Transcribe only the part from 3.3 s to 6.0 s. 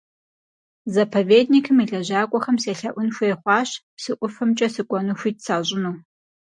хъуащ, псы ӀуфэмкӀэ сыкӀуэну хуит сащӀыну.